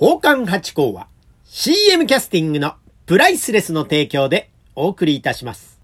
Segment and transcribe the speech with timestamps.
[0.00, 1.08] 宝冠八甲は
[1.44, 2.72] CM キャスティングの
[3.04, 5.78] プライスレスの提供でお送りいたします。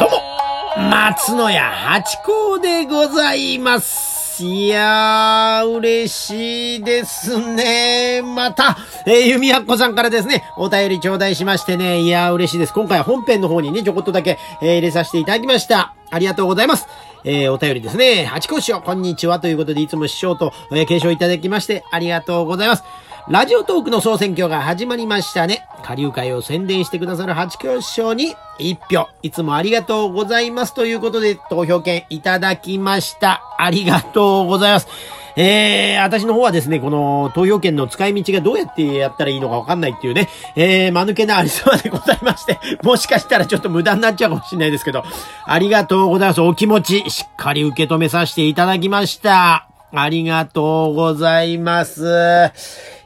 [0.00, 4.17] どうも松野屋八甲でございます。
[4.40, 8.22] いやー、嬉しいですね。
[8.22, 8.76] また、
[9.06, 12.72] えー、ゆみやっこさんからですね、お便り頂戴しましてね、いやー、嬉しいです。
[12.72, 15.94] 今回は本編の方にね、ちょこっとだけ、えー入れさせていただきました。
[16.10, 16.86] ありがとうございます。
[17.24, 18.26] えー、お便りですね。
[18.26, 19.40] 八甲師匠、こんにちは。
[19.40, 22.84] ということで、いつも師匠と、えー、継承いただきまして、ありがとうございます。
[23.30, 25.66] ラジオトークの総選挙が始まりましたね。
[25.82, 29.06] 下流会を宣伝してくださる八教師匠に一票。
[29.22, 30.72] いつもありがとうございます。
[30.72, 33.42] ということで、投票権いただきました。
[33.58, 34.88] ありがとうございます。
[35.36, 45.04] えー、私の方はですね、この投票権の使い道がどうやってやったらいいのかわかんないっていうね、えー、間抜けなありさまでございまして、もしかしたらちょっと無駄になっちゃうかもしれないですけど、
[45.44, 46.40] ありがとうございます。
[46.40, 49.68] お気持ち、しっかり受け止めさせていただきました。
[49.92, 52.04] ありがとうございます。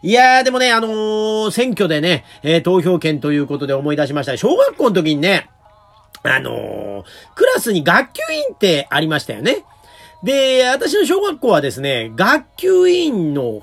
[0.02, 4.36] いやー、でもね、あのー選挙でね、えー投票権ということで思い出しました。
[4.36, 5.48] 小学校の時にね、
[6.24, 9.64] あのークラスに学級委員ってありましたよね。
[10.24, 13.62] で、私の小学校はですね、学級委員の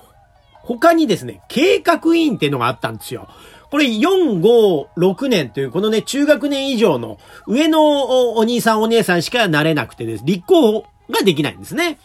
[0.64, 3.28] 他にですね、計画委員っていうのがあったんですよ。
[3.72, 10.24] これ4、5、6年というこのね、中学年以上の上のお兄さんお姉さんしかなれなくてです。
[10.26, 12.00] 立候補ができないんですね。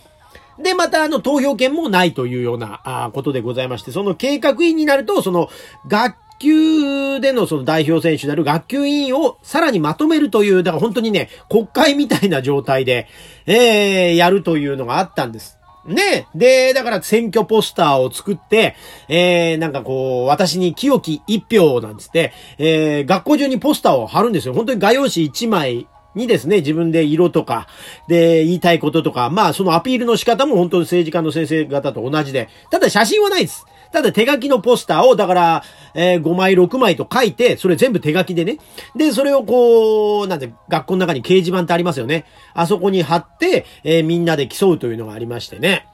[0.59, 5.49] で、また、あの、投票権もないというような、あーことでございまして、その計画委員になると、その、
[5.89, 13.09] 学級でのその代表選手である学級委員をさらにまとめるという、だから本当にね、国会みたいな状態で、
[13.47, 15.59] えー、やるというのがあったんです。
[15.87, 18.75] ねで、だから選挙ポスターを作って、
[19.09, 24.55] えー、なんかこう、私に清き一票なんつって、えー、学校中にポスターを貼るんですよ。
[24.55, 27.67] 本当に画用紙1枚にですね、自分で色とか、
[28.09, 33.67] で、言いたいこととか、まあ、そのアピールの仕方も本当に政治家の先生方と同じで、ただ写真はないです。
[33.93, 35.63] ただ手書きのポスターを、だから、
[35.95, 38.59] えー5枚、6枚と書いて、それ全部手書きでね。
[38.97, 42.25] で、それをこう、なんて、学校の中に掲示板ってありますよね。
[42.55, 45.87] あそこに貼って、えーみんなで競うというのがありましてね。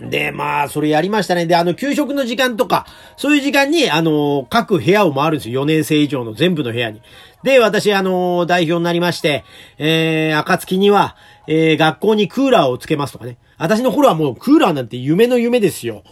[0.00, 1.46] で、まあ、それやりましたね。
[1.46, 2.86] で、あの、給食の時間とか、
[3.16, 5.62] そういう時間に、あの、各部屋を回るんですよ。
[5.62, 7.00] 4年生以上の全部の部屋に。
[7.42, 9.44] で、私、あの、代表になりまして、
[9.78, 13.38] えー、暁には、えー、学校にクーラーをつけますとかね。
[13.58, 16.02] 私の頃はもうクーラーなんて夢の夢ですよ。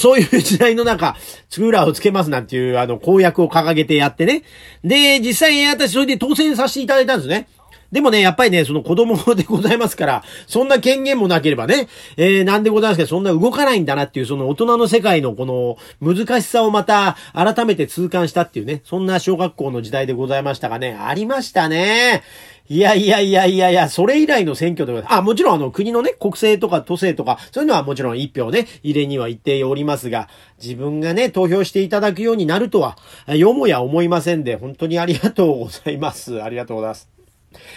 [0.00, 1.14] そういう時代の中、
[1.54, 4.42] クーラーをつけますなんていう、あの、公約を掲げてやってね。
[4.82, 7.48] で、実際私それで当選させていただいたんですね。
[7.90, 22.22] でもね、やっぱりね、その子供でございますから、そんな権限もなければね、えー、なんでございますけど、そんな動かないんだなっていう、その大人の世界のこの難しさをまた改めて痛感したっていうね、そんな小学校の時代でございましたがね、ありましたね。
[22.70, 25.18] いやいやいやいやいや、それ以来の選挙でございます。
[25.20, 30.28] あ、もちろんあの国のね、国政とか都政とか、そういうのはもちろん一票ね、入れには行っておりますが、
[30.62, 36.42] 自分がね、投票していただくようになるとは、よもや思いませんで、本当にありがとうございます。
[36.42, 37.17] ありがとうございます。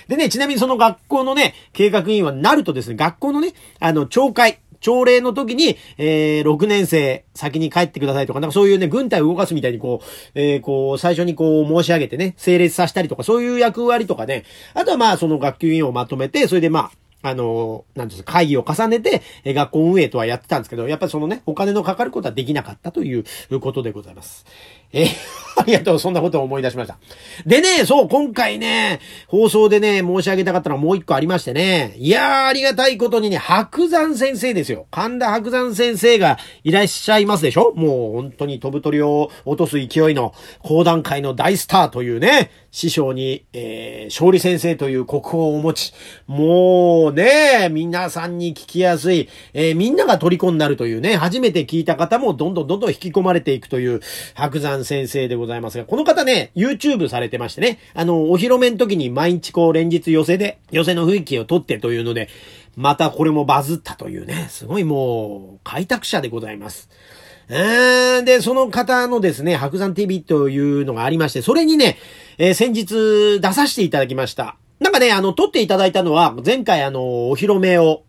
[0.07, 14.43] でね、ちなみにその学校のね、計画委員はなるとですね、学校のね、あの、懲戒、朝礼の時に、えー、6年生先に帰ってくださいとか、なんかそういうね、軍隊を動かすみたいにこう、えー、こう、最初にこう申し上げてね、整列させたりとか、そういう役割とかね、
[14.73, 16.91] あとはまあ、その学級委員をまとめて、それでまあ、
[17.23, 23.23] あの、なんですか、会議を重ねて、え学校運営とはやってたんですけど、やっぱりそのね、お金のかかることはできなかったという
[23.59, 24.45] ことでございます。
[24.93, 26.97] えーありがとう、 そんなことを思い出しました。
[27.45, 31.93] でね、そう、今回ね、放送でね、申し上げたかったのはもう一個ありましてね。
[31.97, 34.87] いやー、ありがたいことにね、白山先生ですよ。
[34.91, 45.93] 神田白山先生がいらっしゃいますでしょもう本当に飛ぶ鳥を落とす勢いの講談会の大スターというね、師匠に、えー、勝利先生という国宝を持ち、
[46.25, 53.99] もうね、皆さんに聞きやすい、えーみんなが虜になるというね、初めて聞いた方もどんどんどんどん引き込まれていくという
[54.33, 62.29] 白山先生でございますが、この方ね、YouTube されてましてね、あの、お披露目の時に毎日こう連日寄せで、寄せの雰囲気を撮ってというので、
[62.75, 66.89] またこれもバズったというね、すごいもう、開拓者でございます。
[67.53, 71.97] えーで、その方のですね、白山 TV というのがありまして、それにね、
[72.37, 74.55] えー先日出させていただきました。
[74.79, 78.03] なんかね、あの、撮っていただいたのは、前回あの、お披露目を、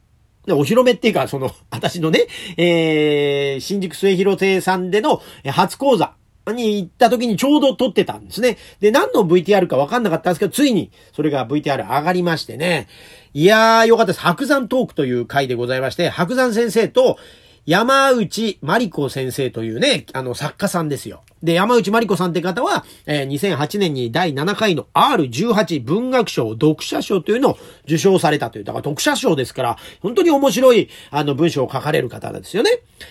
[0.48, 6.12] お披露目っていうか、その、 私のね、えー、新宿末広亭さんでの初講座
[6.46, 8.58] に行った時にちょうど撮ってたんですね。
[8.78, 12.86] で、何の VTR かわかんなかったんですけど、ついにそれが VTR 上がりましてね。
[13.34, 14.20] いやー、よかったです。
[14.20, 17.18] 白山トークという回でございまして、白山先生と、
[17.64, 21.22] 山内まりこ先生というね、あの、作家さんですよ。
[21.44, 28.64] で、山内まりこさんって方は、えー、2008年に第7回の R18 文学賞読者賞というのを受賞されたという。
[28.64, 32.70] だから読者賞ですから、本当に面白い、あの、文章を書かれる方なんですよね。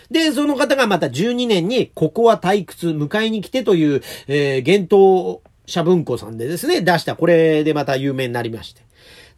[0.10, 8.82] で、その方がまた12年に、ここは退屈、迎えに来てという、えー、幻冬社文庫さんでですね、出した、これでまた有名になりまして。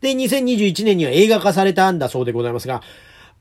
[0.02, 2.82] で、2021年には映画化されたんだそうでございますが、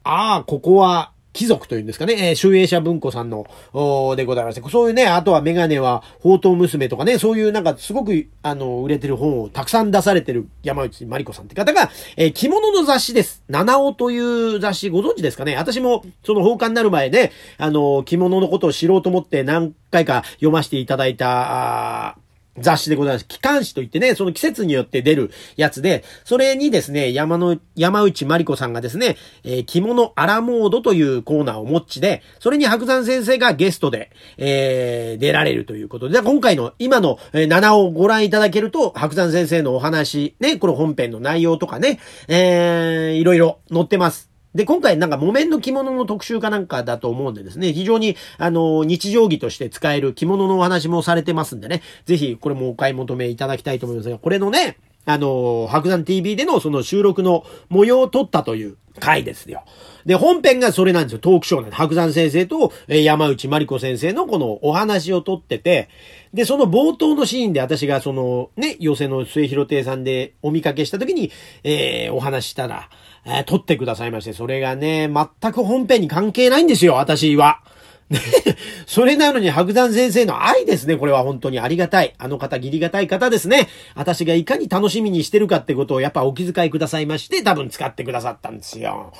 [0.05, 13.43] ああ、ここは、貴族というんですかね、えー、集英社文庫さんの、おでございまして、そういうね、あとはメガネは、宝刀娘とかね、そういうなんかすごく、あの、売れてる本をたくさん出されてる山内まりこさんって方が、えー、着物の雑誌です。
[13.49, 15.56] 七尾という雑誌ご存知ですかね。
[15.56, 22.17] 私も、その放課になる前で、あの、着物のことを知ろうと思って何回か読ませていただいた、あ
[22.59, 23.27] 雑誌でございます。
[23.27, 44.31] 機関誌といってね、その季節によって出るやつで、それにですね、山の、山内まりこさんがですね、えー、着物アラモードというコーナーを持ちで、それに白山先生がゲストで、えー、出られるということで、今回の今の、えー、7をご覧いただけると、白山先生のお話、ね、この本編の内容とかね、えー、いろいろ載ってます。
[44.55, 59.65] で、今回なんか木綿の着物の特集かなんかだと思うんでですね、非常に、あの、日常着として使える着物のお話もされてますんでね、ぜひこれもお買い求めいただきたいと思いますが、これのね、あの、白山 TV でのその収録の模様を撮ったという回ですよ。
[60.07, 61.19] で、本編がそれなんですよ。
[61.19, 61.77] トークショーなんで。
[61.77, 65.89] 白山先生と、山内まりこ先生のこのお話を撮ってて、
[66.35, 71.31] で、その冒頭のシーンで私がその、ね、寄せの末広亭さんでお見かけした時に、
[71.63, 72.89] えー、お話したら、
[73.25, 77.61] えー、撮ってくださいまして、それがね、全く本編に関係ないんですよ、私は。
[78.87, 80.97] それなのに白山先生の愛ですね。
[80.97, 82.14] これは本当にありがたい。
[82.19, 83.69] あの方、義理がたい方ですね。
[83.94, 89.12] 私がいかに楽しみにしてるかってことをやっぱお気遣いくださいまして、多分使ってくださったんですよ。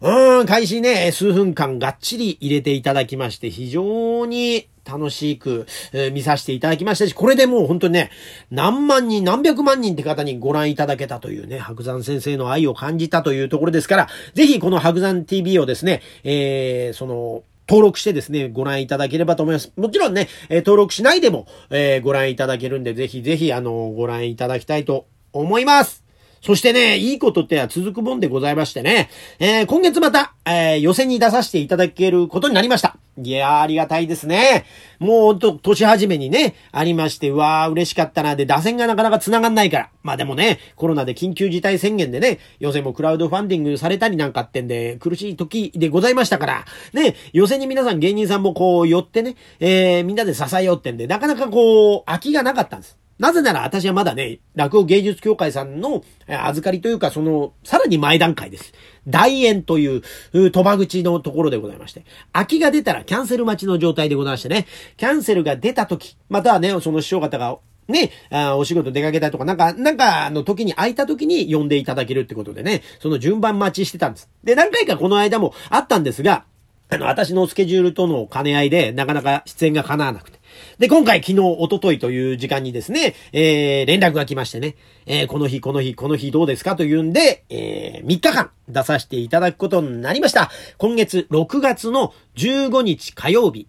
[0.00, 8.10] うん、開始ね、数分間がっちり入れていただきまして、非常に楽しく、え、見させていただきましたし、これでもう本当にね、
[8.50, 19.72] 何万人、何百万人って方にご覧いただけたというね、白山先生の愛を感じたというところですから、ぜひこの白山 TV をですね、えー、その、登録してですね、ご覧いただければと思います。
[19.76, 26.07] もちろんね、え、登録しないでも、え、ご覧いただけるんで、ぜひぜひ、あの、ご覧いただきたいと思います。
[26.40, 32.96] そしてね、いいことっては続くもんでございましてね、えー、今月また、えー、予選に出させていただけることになりました。
[33.20, 34.64] いやー、ありがたいですね。
[35.00, 38.36] もうほんと、年始めにね、ありまして、うわー、嬉しかったな。
[38.36, 39.90] で、打線がなかなか繋がんないから。
[40.02, 52.97] まあでもね、コロナで緊急事態宣言でね、予選もクラウドファンディングされたりなんかってんで、苦しい時でございましたから、ね、予選に皆さん芸人さんもこう寄ってね、えー、みんなで支えようってんで、なかなかこう、空きがなかったんです。
[53.18, 58.72] なぜなら私はまだね、落語芸術協会さんの預かりというか、その、さらに前段階です。
[59.08, 62.04] 大円という、賭場口のところでございまして。
[62.32, 64.66] 空きが出たらキャンセル待ちの状態でございましてね。
[64.96, 68.12] キャンセルが出た時、またはね、その師匠方がね、
[68.56, 74.28] お仕事出かけたとか、なんか、なんかの時に空いた時に呼んでいただけるってことでね、その順番待ちしてたんです。
[74.44, 76.44] で、何回かこの間もあったんですが、
[76.90, 80.37] あの、私のスケジュールとの兼ね合いで、なかなか出演が叶わなくて。
[80.78, 84.76] で、今回昨日、おとといという時間にですね、えー、連絡が来ましてね、
[85.06, 90.50] えー、この日、この日、この日どうですかというんで、えー、3日間出させていただくことになりました。
[90.76, 93.68] 今月6月の15日火曜日、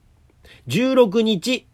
[0.67, 1.68] 16日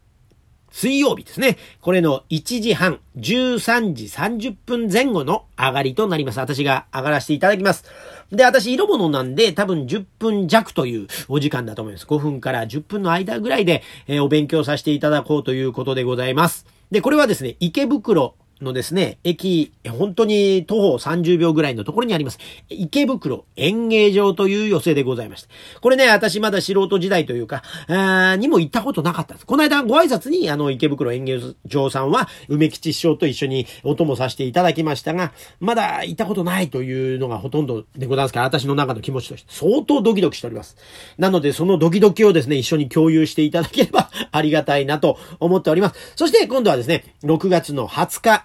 [0.75, 1.57] 水曜日ですね。
[1.79, 6.39] これの1時半、13時30分前後の上がりとなります。
[6.41, 7.85] 私が上がらせていただきます。
[8.29, 12.05] で、私、色物なんで、多分10分弱というお時間だと思います。
[12.05, 16.65] 5分から10分の間ぐらいで、えー、お勉強させていただこうということでございます。
[16.91, 22.39] で、これはですね、池袋のですね、駅、本当に徒歩30秒ぐらいのところにあります。
[22.69, 25.49] 池袋演芸場という寄席でございました。
[25.81, 29.45] これね、私まだ素人時代というか、あーにも行ったことなかったです。
[29.45, 40.77] この間ご挨拶に、あの、池袋演芸場さんは、梅吉師匠と一緒にお供させていただきましたが、まだ行ったことないというのがほとんどでございますから、私の中の気持ちとして相当ドキドキしております。
[41.17, 46.13] なので、そのドキドキをですね、一緒に共有していただければありがたいなと思っております。
[46.15, 48.44] そして今度はですね、6月の20日、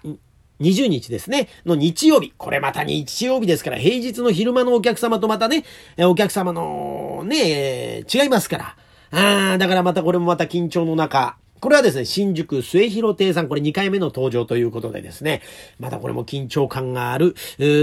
[0.61, 2.33] 20日ですね、の日曜日。
[2.37, 5.65] これまた日曜日ですから、平日の昼間のお客様とまたね、
[5.97, 8.75] お客様のね、違いますから。
[9.13, 15.41] あーだからまたこれもまた緊張の中、これはですね、新宿末広亭さん、これ2回目の登場ということでですね、
[15.79, 17.35] またこれも緊張感がある、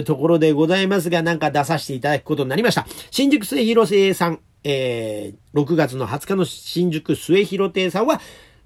[0.05, 2.87] ところでございますが、なんか出させていただくことになりました。
[3.11, 8.21] 新宿末広亭さん、えー、6月の20日の新宿末広亭さんは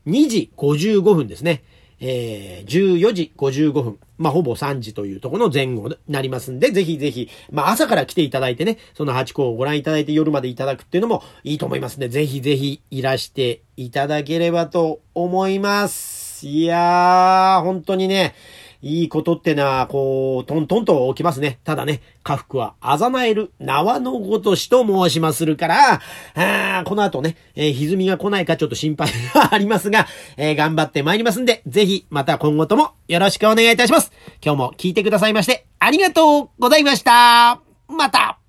[0.06, 1.62] 2時55分ですね。
[2.04, 3.98] えー、14時55分。
[4.18, 16.44] まあ、ほぼ3時というところの前後になりますんで、ぜひぜひ、まあ、朝から来ていただいてね、その8個をご覧いただいて夜までいただくっていうのもいいと思いますんで、ぜひぜひいらしていただければと思います。
[16.44, 18.34] いやー、本当にね、
[18.82, 21.60] いいことってのは、こう、トントンと起きますね。
[21.62, 26.00] ただね、家福はあざなえる縄のごとしと申しまするから、
[26.34, 34.12] あこの後ね、えー歪みが来ないかちょっと心配はありますが、えー頑張って参りますんで、ぜひまた今後ともよろしくお願いいたします。
[34.44, 37.60] 今日も聞いてくださいまして、ありがとうございました。
[37.88, 38.41] また